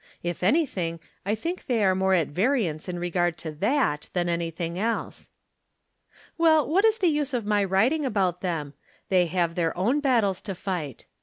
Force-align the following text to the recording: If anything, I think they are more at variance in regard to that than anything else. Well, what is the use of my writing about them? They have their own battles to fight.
If 0.23 0.41
anything, 0.41 0.99
I 1.27 1.35
think 1.35 1.67
they 1.67 1.83
are 1.83 1.93
more 1.93 2.15
at 2.15 2.29
variance 2.29 2.89
in 2.89 2.97
regard 2.97 3.37
to 3.37 3.51
that 3.51 4.09
than 4.13 4.29
anything 4.29 4.79
else. 4.79 5.29
Well, 6.39 6.67
what 6.67 6.83
is 6.85 6.97
the 6.97 7.07
use 7.07 7.35
of 7.35 7.45
my 7.45 7.63
writing 7.63 8.03
about 8.03 8.41
them? 8.41 8.73
They 9.09 9.27
have 9.27 9.53
their 9.53 9.77
own 9.77 9.99
battles 9.99 10.41
to 10.41 10.55
fight. 10.55 11.05